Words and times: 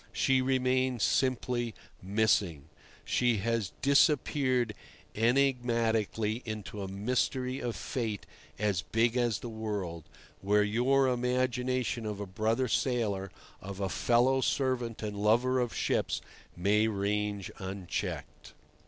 She 0.11 0.41
remains 0.41 1.03
simply 1.03 1.75
"missing"; 2.01 2.69
she 3.05 3.37
has 3.37 3.71
disappeared 3.83 4.73
enigmatically 5.13 6.41
into 6.43 6.81
a 6.81 6.87
mystery 6.87 7.59
of 7.59 7.75
fate 7.75 8.25
as 8.57 8.81
big 8.81 9.15
as 9.15 9.41
the 9.41 9.47
world, 9.47 10.05
where 10.41 10.63
your 10.63 11.07
imagination 11.07 12.07
of 12.07 12.19
a 12.19 12.25
brother 12.25 12.67
sailor, 12.67 13.29
of 13.61 13.79
a 13.79 13.89
fellow 13.89 14.41
servant 14.41 15.03
and 15.03 15.15
lover 15.15 15.59
of 15.59 15.71
ships, 15.75 16.19
may 16.57 16.87
range 16.87 17.51
unchecked. 17.59 18.53